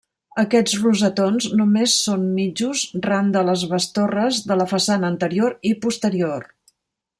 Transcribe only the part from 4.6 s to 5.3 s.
la façana